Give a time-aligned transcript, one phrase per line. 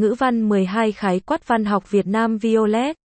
[0.00, 2.99] Ngữ văn 12 Khái quát văn học Việt Nam Violet.